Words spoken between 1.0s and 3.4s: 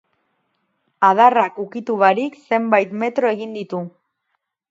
Adarrak ukitu barik zenbait metro